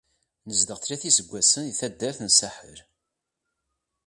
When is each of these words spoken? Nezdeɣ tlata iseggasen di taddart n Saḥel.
Nezdeɣ 0.47 0.77
tlata 0.79 1.05
iseggasen 1.09 1.63
di 1.67 1.73
taddart 1.79 2.19
n 2.23 2.29
Saḥel. 2.37 2.77